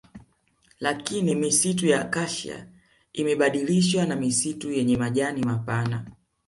[0.79, 2.67] Lakini misitu ya Acacia
[3.13, 6.05] imebadilishwa na misitu yenye majani mapana